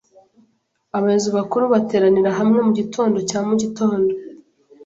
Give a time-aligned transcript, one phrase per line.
[0.97, 4.11] Abayobozi bakuru bateranira hamwe mugitondo cya mugitondo.